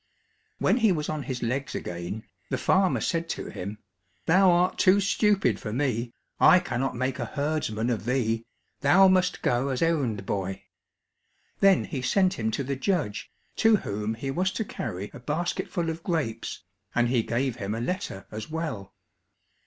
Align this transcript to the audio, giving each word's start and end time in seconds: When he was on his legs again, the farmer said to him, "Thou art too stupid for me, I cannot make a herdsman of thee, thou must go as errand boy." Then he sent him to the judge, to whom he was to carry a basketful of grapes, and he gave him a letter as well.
When 0.57 0.77
he 0.77 0.91
was 0.91 1.09
on 1.09 1.21
his 1.21 1.43
legs 1.43 1.75
again, 1.75 2.23
the 2.49 2.57
farmer 2.57 2.99
said 3.01 3.29
to 3.29 3.51
him, 3.51 3.77
"Thou 4.25 4.49
art 4.49 4.79
too 4.79 4.99
stupid 4.99 5.59
for 5.59 5.71
me, 5.71 6.11
I 6.39 6.59
cannot 6.59 6.95
make 6.95 7.19
a 7.19 7.25
herdsman 7.25 7.91
of 7.91 8.05
thee, 8.05 8.47
thou 8.79 9.07
must 9.07 9.43
go 9.43 9.69
as 9.69 9.83
errand 9.83 10.25
boy." 10.25 10.63
Then 11.59 11.83
he 11.83 12.01
sent 12.01 12.33
him 12.39 12.49
to 12.49 12.63
the 12.63 12.75
judge, 12.75 13.29
to 13.57 13.75
whom 13.75 14.15
he 14.15 14.31
was 14.31 14.51
to 14.53 14.65
carry 14.65 15.11
a 15.13 15.19
basketful 15.19 15.91
of 15.91 16.01
grapes, 16.01 16.63
and 16.95 17.09
he 17.09 17.21
gave 17.21 17.57
him 17.57 17.75
a 17.75 17.79
letter 17.79 18.25
as 18.31 18.49
well. 18.49 18.95